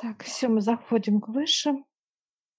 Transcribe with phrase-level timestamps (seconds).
[0.00, 1.84] Так, все, мы заходим к высшим.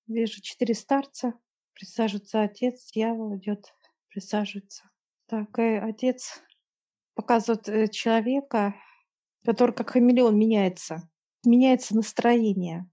[0.08, 1.34] Вижу четыре старца.
[1.74, 3.74] Присаживается отец, дьявол идет,
[4.10, 4.90] присаживается.
[5.26, 6.42] Так, и отец
[7.14, 8.76] показывает э, человека,
[9.46, 11.10] который как хамелеон меняется.
[11.46, 12.90] Меняется настроение.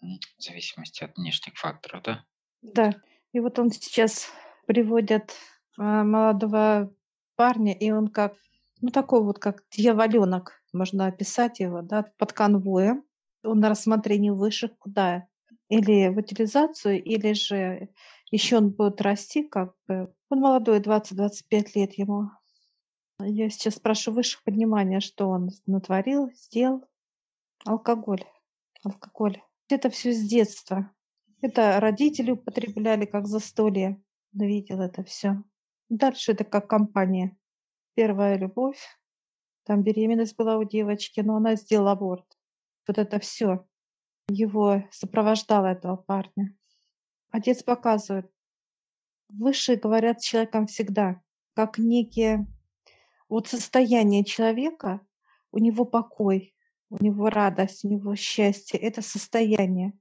[0.00, 2.24] В зависимости от внешних факторов, да?
[2.62, 2.94] Да.
[3.32, 4.30] И вот он сейчас
[4.66, 5.36] приводит
[5.76, 6.94] а, молодого
[7.36, 8.36] парня, и он как,
[8.80, 13.04] ну такой вот, как дьяволенок, можно описать его, да, под конвоем.
[13.42, 15.26] На рассмотрении высших куда?
[15.68, 17.88] Или в утилизацию, или же
[18.30, 20.12] еще он будет расти, как бы.
[20.30, 22.30] Он молодой, 20-25 лет ему.
[23.20, 26.84] Я сейчас спрашиваю высших понимания, что он натворил, сделал.
[27.64, 28.24] Алкоголь.
[28.82, 29.40] Алкоголь.
[29.68, 30.90] Это все с детства.
[31.40, 34.02] Это родители употребляли как застолье.
[34.32, 35.42] Видел это все.
[35.88, 37.36] Дальше это как компания.
[37.94, 38.80] Первая любовь.
[39.64, 42.26] Там беременность была у девочки, но она сделала аборт.
[42.86, 43.66] Вот это все
[44.28, 46.56] его сопровождало этого парня.
[47.30, 48.30] Отец показывает.
[49.28, 51.22] Высшие говорят с человеком всегда,
[51.54, 52.46] как некие
[53.28, 55.00] вот состояние человека,
[55.52, 56.54] у него покой,
[56.90, 59.94] у него радость, у него счастье, это состояние.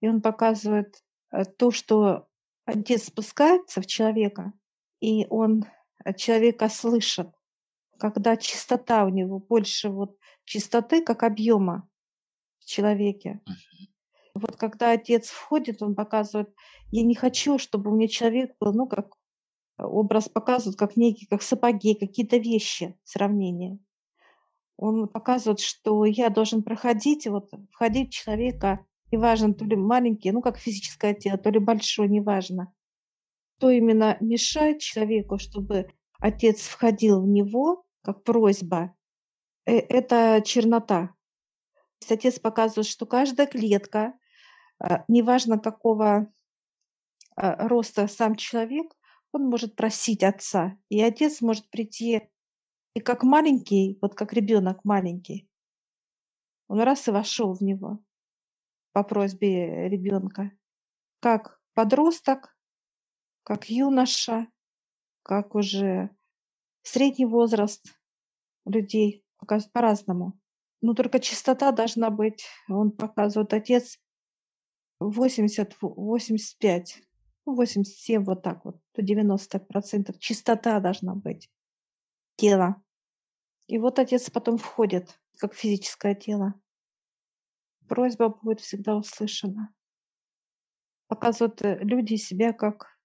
[0.00, 2.28] И он показывает э, то, что
[2.64, 4.54] отец спускается в человека,
[5.00, 5.66] и он
[6.04, 7.28] э, человека слышит,
[7.98, 11.89] когда чистота у него больше вот чистоты, как объема
[12.70, 13.40] человеке.
[14.34, 16.54] Вот когда отец входит, он показывает,
[16.90, 19.14] я не хочу, чтобы у меня человек был, ну, как
[19.78, 23.78] образ показывает, как некие, как сапоги, какие-то вещи, сравнения.
[24.76, 30.40] Он показывает, что я должен проходить, вот входить в человека, неважно, то ли маленький, ну,
[30.40, 32.72] как физическое тело, то ли большое, неважно.
[33.58, 38.94] То именно мешает человеку, чтобы отец входил в него, как просьба,
[39.66, 41.14] э, это чернота.
[42.08, 44.14] Отец показывает, что каждая клетка,
[44.78, 46.32] а, неважно какого
[47.36, 48.96] а, роста сам человек,
[49.32, 52.28] он может просить отца, и отец может прийти
[52.94, 55.48] и как маленький, вот как ребенок маленький.
[56.66, 58.02] Он раз и вошел в него
[58.92, 60.50] по просьбе ребенка.
[61.20, 62.56] Как подросток,
[63.44, 64.48] как юноша,
[65.22, 66.10] как уже
[66.82, 67.84] средний возраст
[68.64, 70.39] людей показывают по-разному.
[70.82, 73.98] Но только чистота должна быть, он показывает отец
[75.02, 76.84] 80-85
[77.46, 81.50] 87 вот так вот, до 90% чистота должна быть
[82.36, 82.82] тела.
[83.66, 86.54] И вот отец потом входит, как физическое тело.
[87.88, 89.72] Просьба будет всегда услышана.
[91.08, 92.98] Показывают э, люди себя как,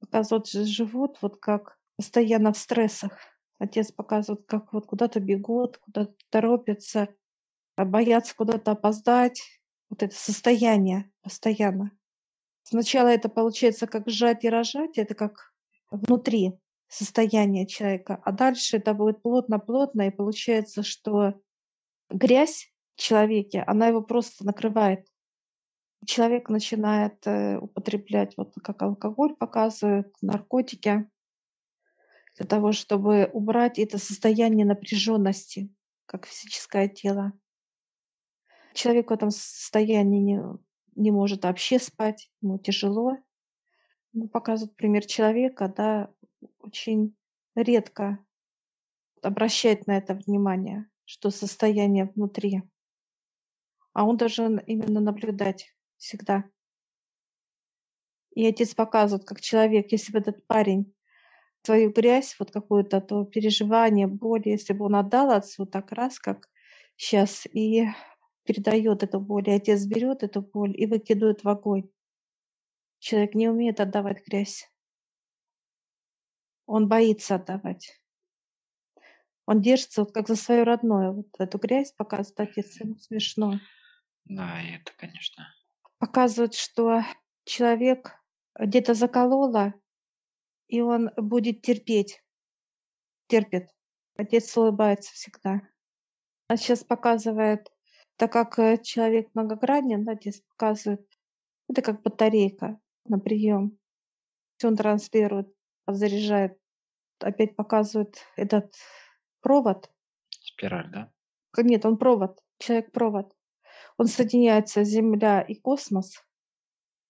[0.00, 3.16] показывают, живут вот как постоянно в стрессах.
[3.58, 7.14] Отец показывает, как вот куда-то бегут, куда-то торопятся,
[7.84, 9.42] боятся куда-то опоздать.
[9.90, 11.92] Вот это состояние постоянно.
[12.62, 15.52] Сначала это получается как сжать и рожать, это как
[15.90, 21.40] внутри состояние человека, а дальше это будет плотно-плотно, и получается, что
[22.10, 25.06] грязь в человеке, она его просто накрывает.
[26.06, 31.08] Человек начинает э, употреблять, вот как алкоголь показывает, наркотики,
[32.36, 35.72] для того, чтобы убрать это состояние напряженности,
[36.06, 37.32] как физическое тело.
[38.74, 40.40] Человек в этом состоянии
[40.94, 43.16] не может вообще спать, ему тяжело.
[44.12, 46.12] Ну, показывает пример человека, да,
[46.60, 47.16] очень
[47.54, 48.18] редко
[49.22, 52.62] обращает на это внимание, что состояние внутри.
[53.92, 56.44] А он должен именно наблюдать всегда.
[58.34, 60.94] И отец показывает, как человек, если бы этот парень
[61.62, 66.48] свою грязь, вот какую-то то переживание, боль, если бы он отдал отцу так раз, как
[66.96, 67.86] сейчас, и
[68.44, 71.88] передает эту боль, и отец берет эту боль и выкидывает в огонь.
[72.98, 74.70] Человек не умеет отдавать грязь.
[76.66, 77.98] Он боится отдавать.
[79.46, 81.10] Он держится вот как за свое родное.
[81.10, 83.58] Вот эту грязь показывает отец, ему смешно.
[84.24, 85.48] Да, и это, конечно.
[85.98, 87.02] Показывает, что
[87.44, 88.12] человек
[88.58, 89.74] где-то заколола,
[90.68, 92.22] и он будет терпеть.
[93.26, 93.68] Терпит.
[94.16, 95.62] Отец улыбается всегда.
[96.48, 97.72] Он сейчас показывает
[98.22, 101.04] так как э, человек многогранен, да, здесь показывает,
[101.68, 103.76] это как батарейка на прием.
[104.62, 105.52] Он транслирует,
[105.88, 106.56] заряжает,
[107.18, 108.76] опять показывает этот
[109.40, 109.90] провод.
[110.30, 111.12] Спираль, да?
[111.56, 113.34] Нет, он провод, человек-провод.
[113.96, 116.24] Он соединяется Земля и космос.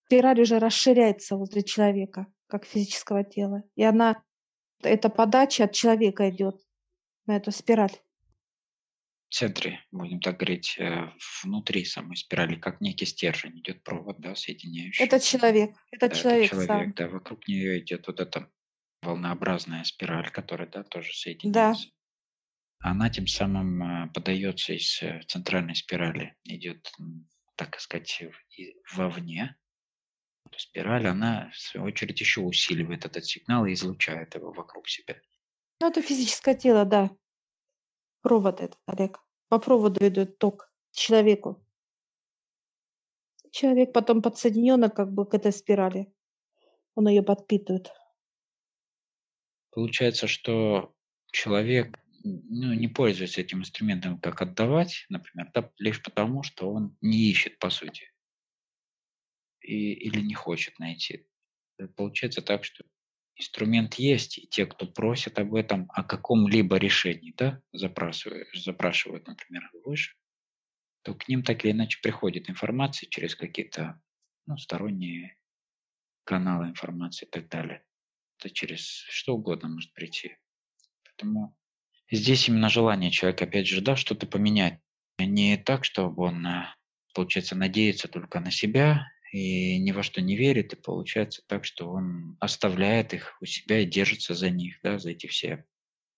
[0.07, 3.65] Спираль уже расширяется возле человека, как физического тела.
[3.75, 4.23] И она,
[4.83, 6.59] эта подача от человека идет
[7.27, 7.99] на эту спираль.
[9.33, 11.11] Центре, будем так говорить, э,
[11.43, 15.05] внутри самой спирали, как некий стержень идет провод, да, соединяющий.
[15.05, 16.93] Это человек, это Да, это человек человек, сам.
[16.95, 18.51] да, вокруг нее идет вот эта
[19.03, 21.89] волнообразная спираль, которая, да, тоже Да, соединяется.
[22.81, 26.93] Она тем самым э, подается из э, центральной спирали, идет,
[27.57, 28.23] так сказать,
[28.95, 29.57] вовне.
[30.57, 35.17] Спираль, она, в свою очередь, еще усиливает этот сигнал и излучает его вокруг себя.
[35.81, 37.11] ну это физическое тело, да,
[38.23, 39.21] провод этот, Олег.
[39.49, 41.65] По проводу идет ток человеку.
[43.51, 46.13] Человек потом подсоединен как бы к этой спирали.
[46.95, 47.93] Он ее подпитывает.
[49.71, 50.95] Получается, что
[51.31, 57.31] человек ну, не пользуется этим инструментом, как отдавать, например, да, лишь потому, что он не
[57.31, 58.13] ищет, по сути,
[59.61, 61.27] и, или не хочет найти.
[61.79, 62.85] Э, Получается так, что
[63.37, 69.71] инструмент есть, и те, кто просят об этом, о каком-либо решении, да, запрашивают, запрашивают, например,
[69.85, 70.15] выше,
[71.03, 74.01] то к ним так или иначе приходит информация через какие-то
[74.47, 75.37] ну, сторонние
[76.25, 77.85] каналы информации и так далее.
[78.39, 80.37] Это через что угодно может прийти.
[81.05, 81.57] Поэтому
[82.11, 84.81] здесь именно желание человека, опять же, да, что-то поменять.
[85.19, 86.67] Не так, чтобы он, э,
[87.15, 91.91] получается, надеется только на себя и ни во что не верит, и получается так, что
[91.91, 95.65] он оставляет их у себя и держится за них, да, за эти все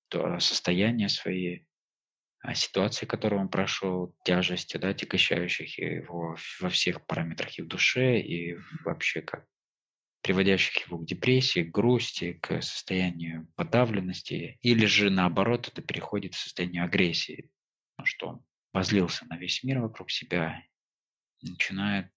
[0.08, 1.60] то состояния свои,
[2.40, 8.20] а ситуации, которые он прошел, тяжести, да, тягощающих его во всех параметрах и в душе,
[8.20, 9.46] и вообще как
[10.22, 16.38] приводящих его к депрессии, к грусти, к состоянию подавленности, или же наоборот это переходит в
[16.38, 17.50] состояние агрессии,
[18.02, 20.62] что он возлился на весь мир вокруг себя,
[21.42, 22.10] начинает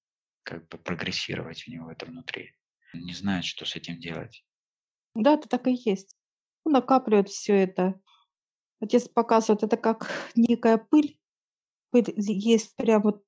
[0.48, 2.54] как бы прогрессировать у него это внутри.
[2.94, 4.46] Он не знает, что с этим делать.
[5.14, 6.16] Да, это так и есть.
[6.64, 8.00] Он накапливает все это.
[8.80, 11.20] Отец показывает, это как некая пыль.
[11.92, 13.24] Пыль есть прям вот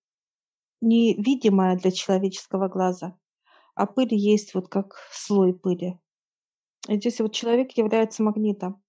[0.79, 3.17] невидимая для человеческого глаза,
[3.75, 5.99] а пыль есть вот как слой пыли.
[6.87, 8.81] И здесь вот человек является магнитом.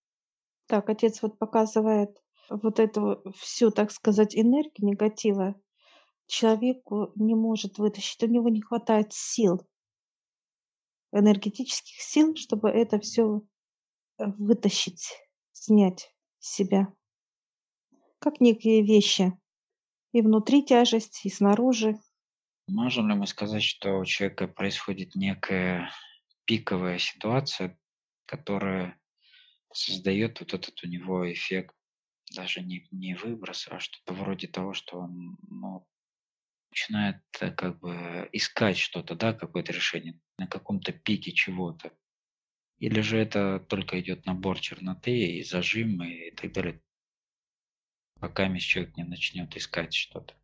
[0.67, 2.17] Так, отец вот показывает
[2.49, 5.61] вот эту всю, так сказать, энергию негатива.
[6.31, 9.69] Человеку не может вытащить, у него не хватает сил,
[11.11, 13.43] энергетических сил, чтобы это все
[14.17, 15.11] вытащить,
[15.51, 16.87] снять с себя.
[18.21, 19.37] Как некие вещи.
[20.13, 21.99] И внутри тяжесть, и снаружи.
[22.69, 25.91] Можем ли мы сказать, что у человека происходит некая
[26.45, 27.77] пиковая ситуация,
[28.27, 28.97] которая
[29.73, 31.75] создает вот этот у него эффект,
[32.37, 35.89] даже не, не выброс, а что-то вроде того, что он ну,
[36.71, 41.93] начинает э, как бы искать что-то, да, какое-то решение на каком-то пике чего-то.
[42.79, 46.83] Или же это только идет набор черноты и зажим и так далее,
[48.21, 50.37] пока человек не начнет искать что-то.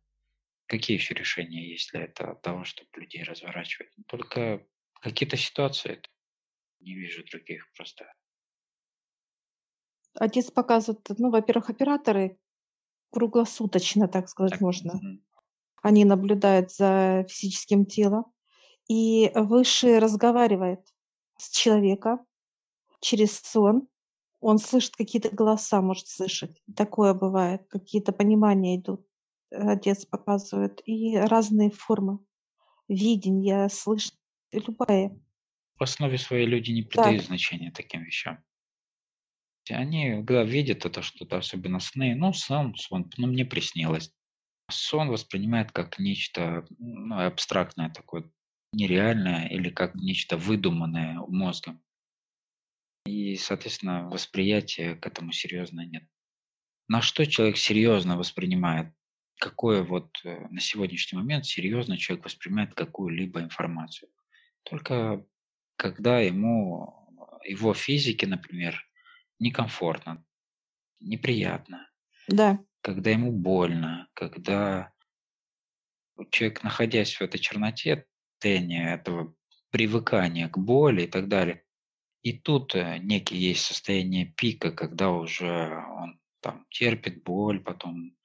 [0.67, 3.91] Какие еще решения есть для этого, того, чтобы людей разворачивать?
[4.07, 4.67] Только
[5.01, 6.01] какие-то ситуации.
[6.79, 8.13] Не вижу других просто.
[10.15, 12.37] Отец показывает, ну, во-первых, операторы
[13.11, 15.01] круглосуточно, так сказать, Так, можно.
[15.01, 15.21] мгм.
[15.87, 18.25] Они наблюдают за физическим телом.
[18.89, 20.81] И Высший разговаривает
[21.37, 22.25] с человеком
[22.99, 23.87] через сон.
[24.41, 26.61] Он слышит какие-то голоса, может слышать.
[26.75, 27.67] Такое бывает.
[27.69, 29.07] Какие-то понимания идут.
[29.49, 30.81] Отец показывает.
[30.85, 32.19] И разные формы
[32.89, 34.17] видения, слышать.
[34.51, 35.17] Любая.
[35.79, 38.43] В основе своей люди не придают значения таким вещам.
[39.69, 42.13] Они да, видят это что-то, особенно сны.
[42.13, 44.11] Ну, сон, сон, ну, мне приснилось.
[44.69, 48.29] Сон воспринимает как нечто ну, абстрактное такое,
[48.73, 51.81] нереальное или как нечто выдуманное мозгом.
[53.05, 56.03] И, соответственно, восприятия к этому серьезно нет.
[56.89, 58.93] На что человек серьезно воспринимает?
[59.39, 64.09] Какое вот э, на сегодняшний момент серьезно человек воспринимает какую-либо информацию?
[64.63, 65.25] Только
[65.77, 67.07] когда ему,
[67.45, 68.83] его физике, например,
[69.39, 70.25] некомфортно,
[70.99, 71.89] неприятно,
[72.27, 72.59] Да.
[72.81, 74.93] Когда ему больно, когда
[76.31, 79.33] человек, находясь в этой черноте, состояние этого
[79.71, 81.63] привыкания к боли и так далее,
[82.23, 88.15] и тут э, некий есть состояние пика, когда уже он там терпит боль, потом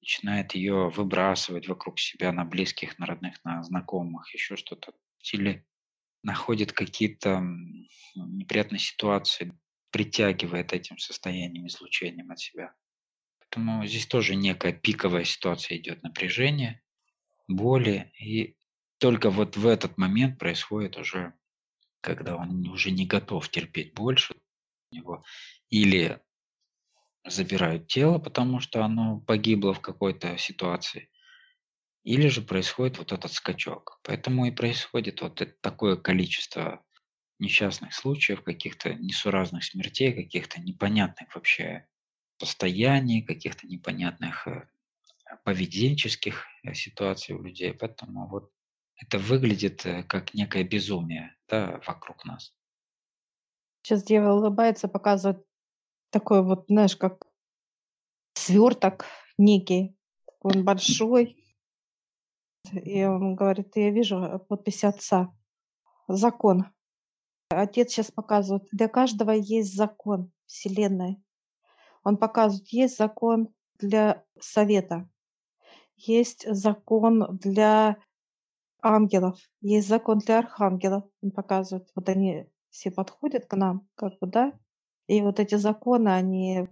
[0.00, 4.92] начинает ее выбрасывать вокруг себя на близких, на родных, на знакомых, еще что-то.
[5.32, 5.66] Или
[6.22, 7.42] находит какие-то
[8.14, 9.58] неприятные ситуации,
[9.90, 12.74] притягивает этим состоянием, излучением от себя.
[13.50, 16.82] Поэтому здесь тоже некая пиковая ситуация идет, напряжение,
[17.48, 18.56] боли, и
[18.98, 21.34] только вот в этот момент происходит уже,
[22.00, 24.34] когда он уже не готов терпеть больше,
[24.90, 25.24] у него
[25.70, 26.20] или
[27.26, 31.10] забирают тело, потому что оно погибло в какой-то ситуации,
[32.02, 33.98] или же происходит вот этот скачок.
[34.02, 36.84] Поэтому и происходит вот такое количество
[37.38, 41.86] несчастных случаев, каких-то несуразных смертей, каких-то непонятных вообще
[42.38, 44.66] состояний, каких-то непонятных э,
[45.44, 47.72] поведенческих э, ситуаций у людей.
[47.72, 48.52] Поэтому вот
[48.96, 52.54] это выглядит э, как некое безумие да, вокруг нас.
[53.82, 55.44] Сейчас дьявол улыбается, показывает
[56.10, 57.26] такой вот, знаешь, как
[58.34, 59.06] сверток
[59.38, 59.96] некий.
[60.40, 61.36] Он большой.
[62.72, 65.36] И он говорит, я вижу подпись отца.
[66.08, 66.64] Закон.
[67.50, 71.23] Отец сейчас показывает, для каждого есть закон Вселенной.
[72.04, 75.08] Он показывает, есть закон для совета,
[75.96, 77.96] есть закон для
[78.82, 81.04] ангелов, есть закон для архангелов.
[81.22, 84.52] Он показывает, вот они все подходят к нам, как бы, да,
[85.06, 86.68] и вот эти законы, они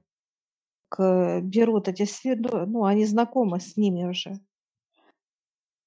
[0.89, 4.39] к, берут эти сферы, ну, они знакомы с ними уже.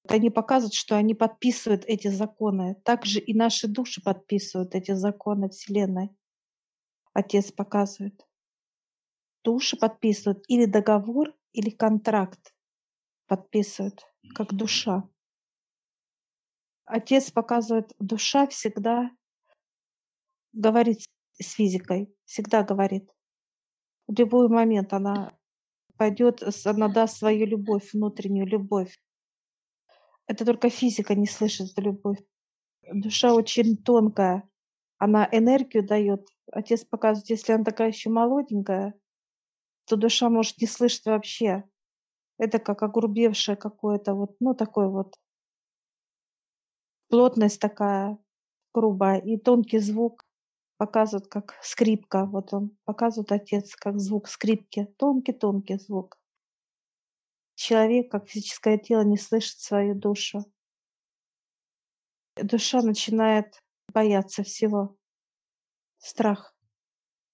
[0.08, 2.76] Они показывают, что они подписывают эти законы.
[2.84, 6.10] Также и наши души подписывают эти законы Вселенной.
[7.12, 8.25] Отец показывает.
[9.46, 12.52] Души подписывают или договор, или контракт
[13.28, 15.08] подписывают, как душа.
[16.84, 19.08] Отец показывает, душа всегда
[20.52, 21.04] говорит
[21.40, 23.08] с физикой, всегда говорит.
[24.08, 25.38] В любой момент она
[25.96, 28.98] пойдет, она даст свою любовь, внутреннюю любовь.
[30.26, 32.18] Это только физика не слышит эту любовь.
[32.92, 34.42] Душа очень тонкая,
[34.98, 36.26] она энергию дает.
[36.50, 38.98] Отец показывает, если она такая еще молоденькая,
[39.86, 41.64] то душа может не слышать вообще.
[42.38, 45.16] Это как огрубевшее какое-то вот, ну такой вот
[47.08, 48.18] плотность такая
[48.74, 50.26] грубая и тонкий звук
[50.76, 52.26] показывают как скрипка.
[52.26, 54.86] Вот он показывает отец как звук скрипки.
[54.98, 56.18] Тонкий-тонкий звук.
[57.54, 60.44] Человек, как физическое тело, не слышит свою душу.
[62.36, 63.62] Душа начинает
[63.92, 64.96] бояться всего.
[65.96, 66.55] Страх.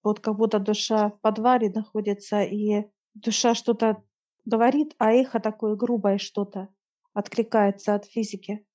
[0.03, 4.03] Вот как будто душа в подвале находится, и душа что-то
[4.45, 6.69] говорит, а эхо такое грубое что-то
[7.15, 8.67] откликается от физики.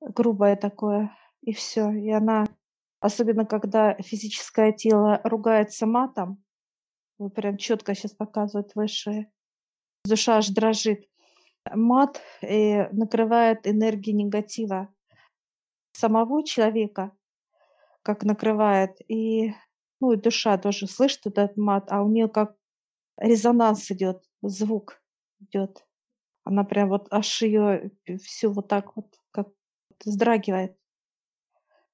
[0.00, 1.16] Грубое такое.
[1.42, 1.90] И все.
[1.90, 2.46] И она
[3.04, 6.42] Особенно, когда физическое тело ругается матом,
[7.18, 9.26] вы прям четко сейчас показывает выше,
[10.06, 11.06] душа аж дрожит.
[11.70, 14.88] Мат э, накрывает энергией негатива
[15.92, 17.12] самого человека,
[18.00, 19.52] как накрывает, и,
[20.00, 22.56] ну, и душа тоже слышит этот мат, а у нее как
[23.16, 25.02] резонанс идет, звук
[25.40, 25.86] идет.
[26.44, 27.90] Она прям вот аж ее
[28.22, 29.48] всю вот так вот как
[30.04, 30.76] вздрагивает.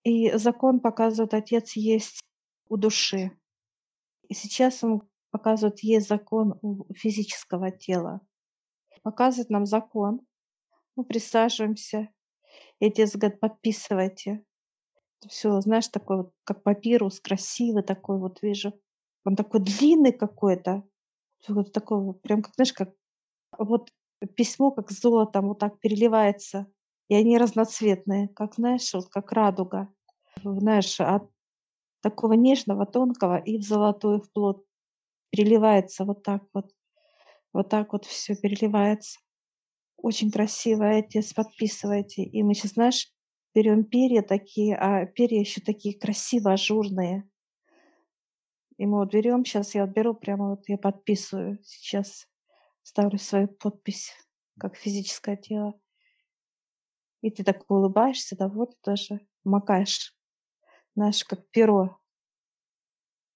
[0.02, 2.20] И закон показывает, Отец есть
[2.68, 3.30] у души.
[4.28, 8.20] И сейчас он показывает, есть закон у физического тела.
[9.02, 10.20] Показывает нам закон.
[10.96, 12.08] Мы присаживаемся.
[12.80, 14.44] И отец говорит, подписывайте.
[15.28, 18.72] Все, знаешь, такой вот, как папирус, красивый такой вот вижу.
[19.24, 20.82] Он такой длинный какой-то.
[21.48, 22.90] Вот такой вот, прям как, знаешь, как
[23.58, 23.90] вот
[24.36, 26.66] письмо, как золотом вот так переливается.
[27.08, 29.88] И они разноцветные, как, знаешь, вот как радуга.
[30.42, 31.28] Знаешь, от
[32.02, 34.62] такого нежного, тонкого и в золотой вплоть
[35.30, 36.70] переливается вот так вот.
[37.52, 39.18] Вот так вот все переливается.
[39.96, 42.22] Очень красиво, отец, подписывайте.
[42.22, 43.12] И мы сейчас, знаешь,
[43.54, 47.28] берем перья такие, а перья еще такие красиво ажурные.
[48.76, 52.26] И мы вот берем, сейчас я вот беру, прямо вот я подписываю сейчас,
[52.82, 54.12] ставлю свою подпись,
[54.58, 55.78] как физическое тело.
[57.20, 60.16] И ты так улыбаешься, да, вот тоже макаешь,
[60.94, 61.98] знаешь, как перо.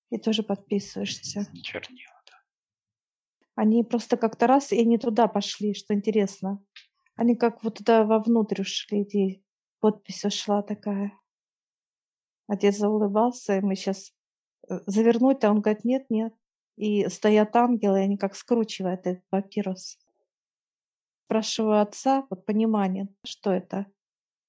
[0.09, 1.47] И тоже подписываешься.
[1.63, 2.37] Чернила, да.
[3.55, 6.65] Они просто как-то раз и не туда пошли, что интересно.
[7.17, 9.44] Они как вот туда вовнутрь ушли, и
[9.85, 11.13] подпись ушла такая.
[12.47, 14.15] Отец заулыбался, и мы сейчас
[14.67, 16.33] э, завернуть, а он говорит, нет, нет.
[16.77, 19.99] И стоят ангелы, и они как скручивают этот папирус
[21.27, 23.87] спрашиваю отца, вот понимание, что это.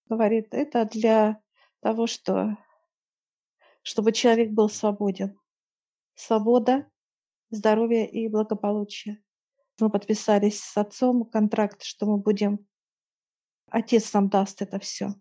[0.08, 1.42] Говорит, это для
[1.82, 2.58] того, что,
[3.82, 5.38] чтобы человек был свободен.
[6.14, 6.90] Свобода,
[7.50, 9.22] здоровье и благополучие.
[9.82, 12.66] Мы подписались с отцом контракт, что мы будем...
[13.68, 15.16] Отец нам даст это все.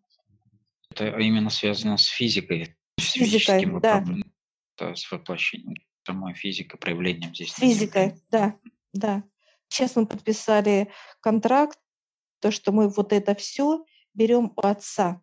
[0.90, 4.04] Это именно связано с физикой, с физикой, да.
[4.94, 5.76] с воплощением
[6.06, 7.52] самой физики, проявлением здесь.
[7.52, 8.58] С физикой, да,
[8.92, 9.24] да.
[9.68, 11.78] Сейчас мы подписали контракт,
[12.40, 15.22] то, что мы вот это все берем у отца.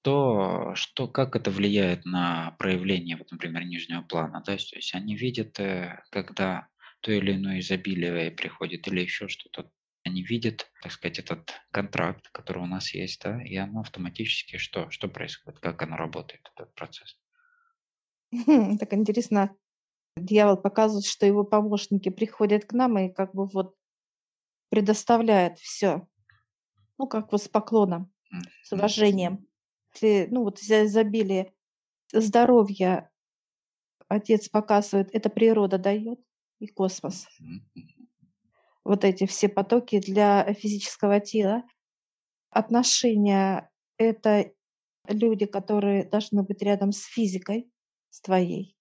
[0.00, 5.16] что, что, как это влияет на проявление, вот, например, нижнего плана, да, то есть они
[5.16, 6.68] видят, э, когда
[7.00, 9.70] то или иное изобилие приходит или еще что-то,
[10.08, 14.90] они видят, так сказать, этот контракт, который у нас есть, да, и оно автоматически что,
[14.90, 17.18] что происходит, как оно работает, этот процесс.
[18.30, 19.56] Так интересно,
[20.16, 23.74] дьявол показывает, что его помощники приходят к нам и как бы вот
[24.70, 26.06] предоставляют все,
[26.98, 28.12] ну как вот с поклоном,
[28.62, 29.46] с уважением.
[29.94, 31.52] Если, ну вот из-за изобилия
[32.12, 33.10] здоровья
[34.08, 36.20] отец показывает, это природа дает
[36.58, 37.26] и космос.
[38.88, 41.62] Вот эти все потоки для физического тела.
[42.48, 44.50] Отношения— это
[45.06, 47.70] люди, которые должны быть рядом с физикой,
[48.08, 48.78] с твоей.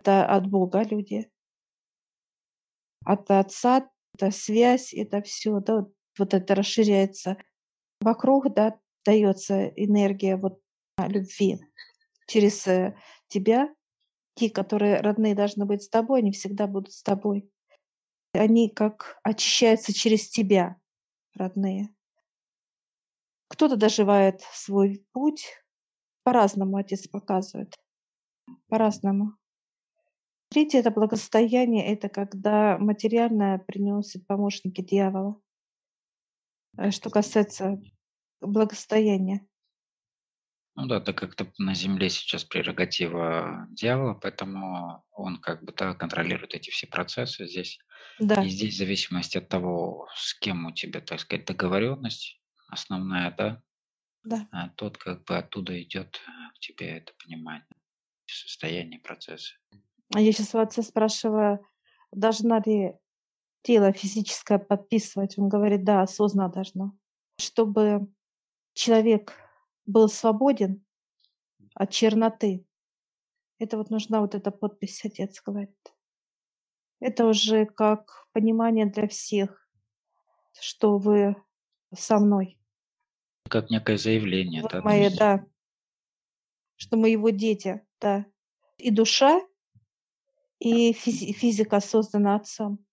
[0.00, 1.30] Это от Бога люди.
[3.04, 5.86] От Отца это связь, это все, да,
[6.18, 7.36] вот это расширяется.
[8.00, 10.60] Вокруг, да, дается энергия вот
[10.98, 11.60] любви
[12.26, 12.96] через э,
[13.28, 13.72] тебя.
[14.34, 17.48] Те, которые родные должны быть с тобой, они всегда будут с тобой.
[18.34, 20.76] Они как очищаются через тебя,
[21.34, 21.94] родные.
[23.48, 25.46] Кто-то доживает свой путь,
[26.24, 27.78] по-разному отец показывает,
[28.68, 29.36] по-разному.
[30.48, 35.40] Третье– это благосостояние, это когда материальное приносит помощники дьявола.
[36.76, 37.80] Э, что касается
[38.40, 39.46] благосостояния.
[40.76, 46.54] Ну да, так как-то на Земле сейчас прерогатива дьявола, поэтому он как бы да, контролирует
[46.54, 47.78] эти все процессы здесь.
[48.18, 48.42] Да.
[48.42, 53.62] И здесь в зависимости от того, с кем у тебя, так сказать, договоренность основная, да,
[54.24, 54.48] да.
[54.50, 56.20] А тот как бы оттуда идет
[56.54, 57.66] к тебе это понимание,
[58.26, 59.54] состояние процесса.
[60.14, 61.60] А я сейчас у отца спрашиваю,
[62.10, 62.94] должна ли
[63.62, 65.38] тело физическое подписывать?
[65.38, 66.96] Он говорит, да, осознанно должно.
[67.38, 68.08] Чтобы
[68.72, 69.34] человек
[69.86, 70.84] был свободен
[71.74, 72.66] от черноты.
[73.58, 75.76] Это вот нужна вот эта подпись, отец говорит.
[77.00, 79.68] Это уже как понимание для всех,
[80.60, 81.36] что вы
[81.94, 82.58] со мной.
[83.48, 84.94] Как некое заявление, вот да?
[84.94, 85.18] Есть...
[85.18, 85.46] да.
[86.76, 88.26] Что мы его дети, да.
[88.78, 89.40] И душа,
[90.58, 92.84] и физи- физика создана отцом.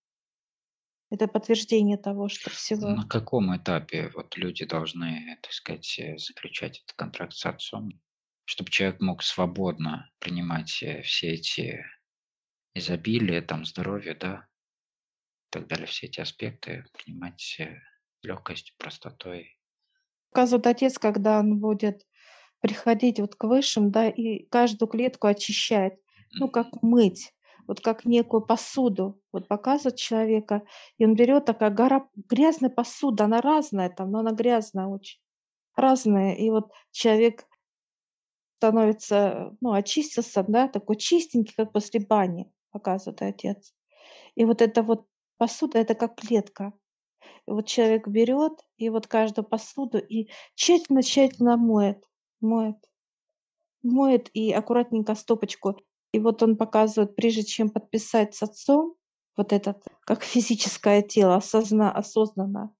[1.12, 2.88] Это подтверждение того, что всего.
[2.88, 7.90] На каком этапе вот люди должны, так сказать, э, заключать этот контракт с отцом,
[8.46, 11.84] чтобы человек мог свободно принимать э, все эти
[12.72, 14.46] изобилия, там, здоровье, да,
[15.48, 17.76] и так далее, все эти аспекты принимать э,
[18.22, 19.58] легкостью, простотой.
[20.30, 22.06] Показывает отец, когда он будет
[22.60, 25.98] приходить вот к высшим, да, и каждую клетку очищать,
[26.30, 27.34] ну, как мыть
[27.66, 30.62] вот как некую посуду, вот показывает человека,
[30.98, 35.20] и он берет такая гора грязной посуды, она разная там, но она грязная очень,
[35.76, 37.46] разная, и вот человек
[38.58, 43.74] становится, ну, очистился, да, такой чистенький, как после бани, показывает отец.
[44.36, 46.72] И вот эта вот посуда, это как клетка.
[47.48, 52.04] И вот человек берет и вот каждую посуду и тщательно-тщательно моет,
[52.40, 52.76] моет,
[53.82, 55.80] моет и аккуратненько стопочку
[56.12, 58.96] и вот он показывает, прежде чем подписать с отцом,
[59.36, 62.74] вот этот, как физическое тело, осозна, осознанно,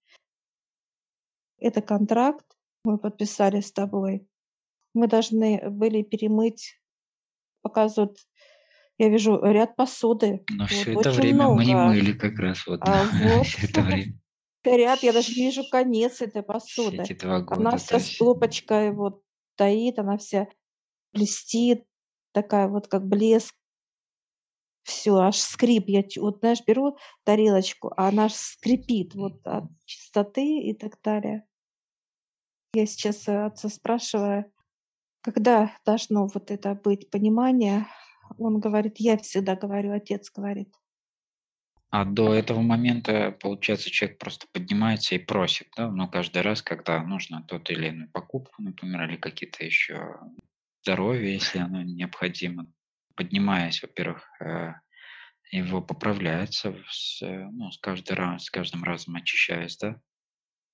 [1.59, 2.45] это контракт,
[2.85, 4.27] мы подписали с тобой.
[4.95, 6.81] Мы должны были перемыть,
[7.63, 8.19] показывают,
[8.99, 10.45] я вижу ряд посуды.
[10.51, 11.55] Но вот, все это время много.
[11.55, 13.05] мы не мыли как раз вот, а
[13.37, 13.47] вот.
[13.47, 14.19] все это время.
[14.65, 17.03] Ряд, я даже вижу конец этой посуды.
[17.03, 17.61] Все эти два года.
[17.61, 19.23] Она вся с хлопочкой вот
[19.55, 20.47] стоит, она вся
[21.13, 21.85] блестит,
[22.33, 23.55] такая вот как блеск.
[24.83, 25.85] Все, аж скрип.
[25.89, 31.47] Я вот, знаешь, беру тарелочку, а она аж скрипит вот от чистоты и так далее.
[32.75, 34.51] Я сейчас отца спрашиваю,
[35.21, 37.87] когда должно вот это быть понимание,
[38.39, 40.75] он говорит, я всегда говорю, отец говорит.
[41.91, 47.03] А до этого момента, получается, человек просто поднимается и просит, да, но каждый раз, когда
[47.03, 50.19] нужно тот или иную покупку, например, или какие-то еще
[50.83, 52.67] здоровье, если оно необходимо.
[53.15, 54.73] Поднимаясь, во-первых, э,
[55.51, 60.01] его поправляется, с, э, ну, с, каждый раз, с каждым разом очищаясь, да,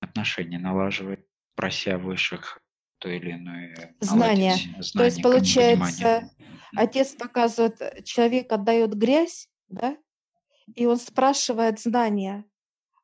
[0.00, 2.60] отношения налаживает, прося высших
[2.98, 4.54] то или иное знание.
[4.54, 4.82] знание.
[4.92, 6.30] То есть получается,
[6.74, 9.96] отец показывает, человек отдает грязь, да,
[10.74, 12.44] и он спрашивает знания,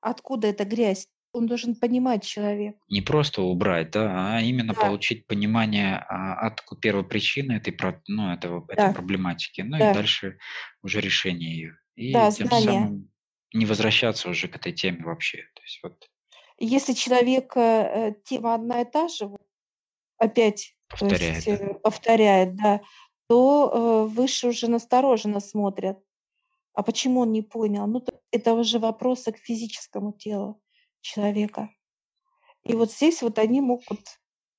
[0.00, 2.76] откуда эта грязь он должен понимать человек.
[2.88, 4.80] Не просто убрать, да, а именно да.
[4.80, 8.74] получить понимание а, от первой причины этой, ну, этого, да.
[8.74, 9.90] этой проблематики, ну да.
[9.90, 10.38] и дальше
[10.82, 11.76] уже решение ее.
[11.96, 12.64] И да, тем знания.
[12.64, 13.10] самым
[13.52, 15.38] не возвращаться уже к этой теме вообще.
[15.54, 16.10] То есть вот.
[16.58, 19.30] Если человек, э, тема одна и та же,
[20.18, 21.52] опять, то есть Повторяет, да?
[21.52, 22.80] э, повторяет, да,
[23.28, 25.98] то э, выше уже настороженно смотрят.
[26.74, 27.86] А почему он не понял?
[27.86, 30.60] Ну, то- это уже вопросы к физическому телу
[31.04, 31.70] человека.
[32.64, 34.00] И вот здесь вот они могут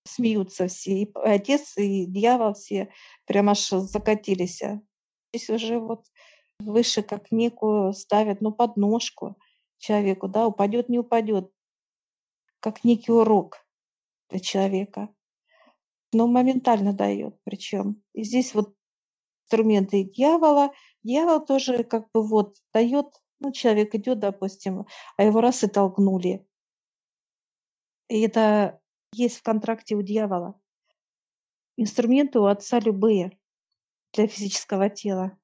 [0.05, 2.93] смеются все, и отец, и дьявол все
[3.25, 4.61] прям аж закатились.
[4.61, 4.81] а.
[5.33, 6.05] Здесь уже вот
[6.59, 9.35] выше как некую ставят, ну, подножку
[9.79, 11.51] человеку, да, упадет, не упадет,
[12.59, 13.65] как некий урок
[14.29, 15.09] для человека.
[16.13, 18.01] Но моментально дает причем.
[18.13, 18.75] И здесь вот
[19.45, 20.71] инструменты дьявола.
[21.03, 23.07] Дьявол тоже как бы вот дает,
[23.45, 26.43] ну, человек идет, допустим, а его раз и толкнули.
[28.09, 28.81] И это
[29.13, 30.59] есть в контракте у дьявола.
[31.77, 33.37] Инструменты у отца любые
[34.13, 35.37] для физического тела.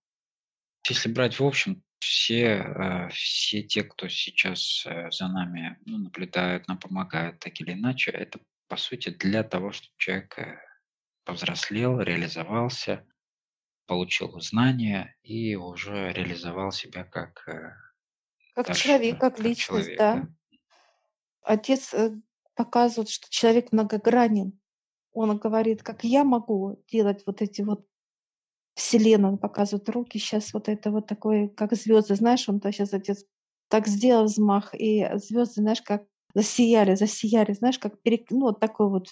[0.87, 6.67] Если брать в общем, все, э, все те, кто сейчас э, за нами ну, наблюдают,
[6.67, 10.59] нам помогают так или иначе, это по сути для того, чтобы человек э,
[11.23, 13.05] повзрослел, реализовался,
[13.85, 17.45] получил знания и уже реализовал себя как
[18.61, 20.15] Как дальше, человек, как как личность, человек, да.
[20.15, 20.27] да.
[21.43, 22.11] Отец э,
[22.55, 24.59] показывает, что человек многогранен.
[25.13, 27.85] Он говорит, как я могу делать вот эти вот
[28.75, 32.93] вселенную, он показывает руки, сейчас вот это вот такое, как звезды, знаешь, он то сейчас
[32.93, 33.25] отец
[33.67, 38.29] так сделал взмах, и звезды, знаешь, как засияли, засияли, знаешь, как перек...
[38.31, 39.07] ну, вот такой вот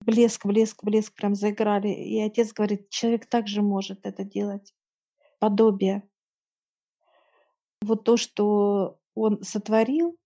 [0.00, 1.88] блеск, блеск, блеск прям заиграли.
[1.88, 4.74] И отец говорит, человек также может это делать.
[5.38, 6.08] Подобие.
[7.86, 10.18] Вот то, что он сотворил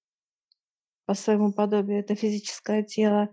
[1.05, 3.29] по своему подобию, это физическое тело,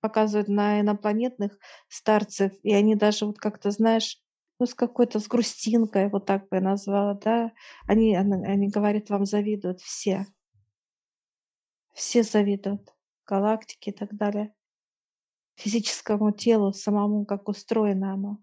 [0.00, 1.58] показывают на инопланетных
[1.88, 4.22] старцев, и они даже вот как-то, знаешь,
[4.60, 7.52] ну, с какой-то, с грустинкой, вот так бы я назвала, да,
[7.88, 10.26] они, они, говорят, вам завидуют все.
[11.92, 12.94] Все завидуют.
[13.26, 14.54] Галактики и так далее.
[15.56, 18.38] Физическому телу самому, как устроено оно.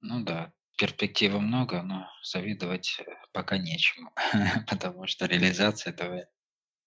[0.00, 4.12] Ну да, перспективы много, но завидовать э, пока нечему,
[4.68, 6.26] потому что реализация этого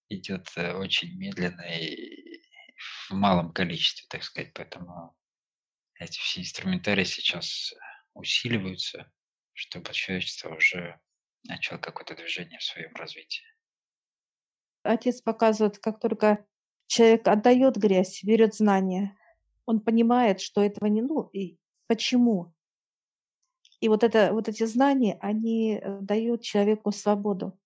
[0.09, 2.41] идет э, очень медленно и
[3.09, 4.53] в малом количестве, так сказать.
[4.53, 5.15] Поэтому
[5.95, 7.73] эти все инструментарии сейчас
[8.13, 9.11] усиливаются,
[9.53, 10.99] чтобы человечество уже
[11.43, 13.43] начало какое-то движение в своем развитии.
[14.83, 16.45] Отец показывает, как только
[16.87, 19.15] человек отдает грязь, берет знания,
[19.65, 22.55] он понимает, что этого не ну и почему.
[23.81, 27.57] И вот, это, вот эти знания, они э, дают человеку свободу.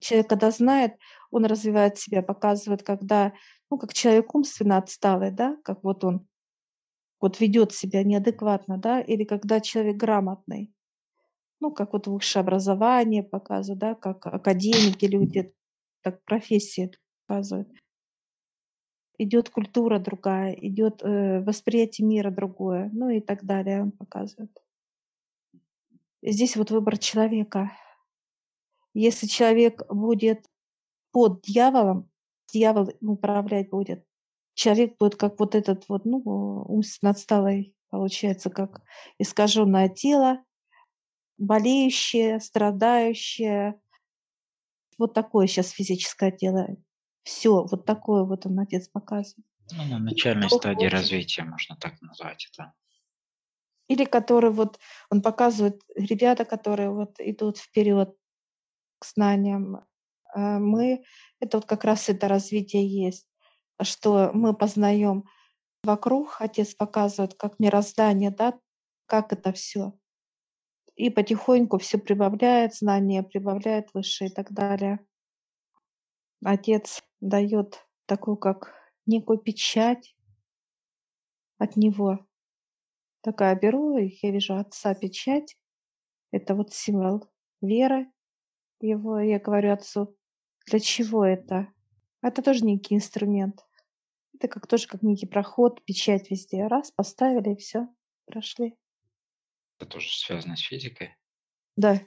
[0.00, 0.96] Человек, когда знает,
[1.30, 3.32] он развивает себя, показывает, когда,
[3.70, 6.28] ну, как человек умственно отсталый, да, как вот он
[7.20, 10.72] вот ведет себя неадекватно, да, или когда человек грамотный,
[11.58, 15.52] ну, как вот высшее образование показывает, да, как академики люди,
[16.02, 16.92] так профессии
[17.26, 17.68] показывают.
[19.16, 24.52] Идет культура другая, идет э, восприятие мира другое, ну и так далее, он показывает.
[26.22, 27.72] Здесь вот выбор человека.
[28.94, 30.46] Если человек будет
[31.12, 32.10] под дьяволом,
[32.52, 34.04] дьявол управлять будет.
[34.54, 36.18] Человек будет как вот этот вот, ну,
[36.66, 38.82] умственно отсталый, получается, как
[39.18, 40.42] искаженное тело,
[41.36, 43.80] болеющее, страдающее.
[44.98, 46.66] Вот такое сейчас физическое тело.
[47.22, 49.46] Все, вот такое вот он отец показывает.
[49.70, 52.72] Ну, на начальной стадии развития, можно так назвать это.
[53.88, 54.78] Или который вот,
[55.10, 58.14] он показывает ребята, которые вот идут вперед
[58.98, 59.84] к знаниям.
[60.34, 61.04] А Мы,
[61.40, 63.26] это вот как раз это развитие есть,
[63.82, 65.24] что мы познаем
[65.82, 68.58] вокруг, отец показывает, как мироздание, да,
[69.06, 69.92] как это все.
[70.96, 74.98] И потихоньку все прибавляет, знания прибавляет выше и так далее.
[76.44, 78.74] Отец дает такую, как
[79.06, 80.16] некую печать
[81.58, 82.27] от него.
[83.20, 85.56] Такая беру, и я вижу отца печать.
[86.30, 87.28] Это вот символ
[87.60, 88.10] веры
[88.80, 89.18] его.
[89.18, 90.16] Я говорю отцу,
[90.66, 91.72] для чего это?
[92.22, 93.66] Это тоже некий инструмент.
[94.34, 96.66] Это как тоже как некий проход, печать везде.
[96.66, 97.88] Раз, поставили, и все,
[98.26, 98.76] прошли.
[99.78, 101.16] Это тоже связано с физикой.
[101.76, 102.00] Да,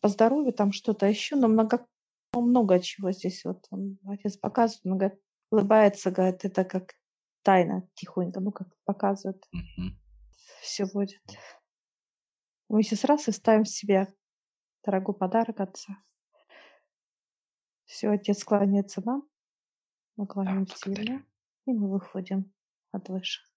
[0.00, 1.86] по здоровью там что-то еще, но много,
[2.32, 5.20] много чего здесь вот он, отец показывает, он говорит,
[5.50, 6.94] улыбается, говорит, это как
[7.42, 9.98] тайна тихонько, ну как показывает, Мгм.
[10.60, 11.22] Все будет.
[12.68, 14.14] Мы сейчас раз и ставим себе
[14.84, 16.02] дорогой подарок отца.
[17.84, 19.26] Все, отец кланяется нам,
[20.16, 21.14] мы Да, кланяемся благодарю.
[21.14, 21.24] ему,
[21.66, 22.52] и мы выходим
[22.92, 23.47] от выше.